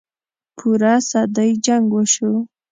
پوره 0.57 0.93
صدۍ 1.09 1.51
جـنګ 1.65 1.85
وشو. 1.93 2.31